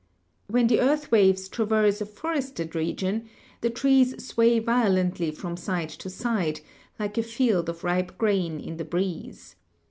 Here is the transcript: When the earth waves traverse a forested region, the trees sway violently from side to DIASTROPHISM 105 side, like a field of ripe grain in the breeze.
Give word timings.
When 0.47 0.65
the 0.65 0.79
earth 0.79 1.11
waves 1.11 1.47
traverse 1.47 2.01
a 2.01 2.07
forested 2.07 2.73
region, 2.73 3.29
the 3.61 3.69
trees 3.69 4.15
sway 4.29 4.57
violently 4.57 5.29
from 5.29 5.55
side 5.55 5.89
to 5.89 6.09
DIASTROPHISM 6.09 6.27
105 6.27 6.57
side, 6.57 6.65
like 6.97 7.19
a 7.19 7.21
field 7.21 7.69
of 7.69 7.83
ripe 7.83 8.17
grain 8.17 8.59
in 8.59 8.77
the 8.77 8.83
breeze. 8.85 9.57